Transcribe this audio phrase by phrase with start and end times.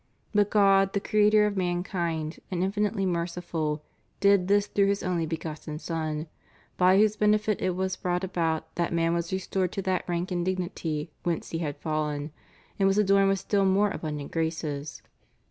[0.33, 3.83] But God, the Creator of mankind and infinitely merciful,
[4.19, 6.25] did this through His only begotten Son,
[6.75, 10.43] by whose benefit it was brought about that man was restored to that rank and
[10.43, 12.31] dignity whence he had fallen,
[12.79, 15.03] and was adorned with still more abundant graces.